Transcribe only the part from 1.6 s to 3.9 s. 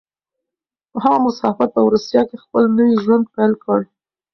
په روسيه کې خپل نوی ژوند پيل کړ.